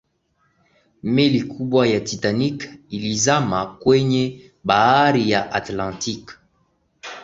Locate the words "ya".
1.87-1.99, 5.31-5.53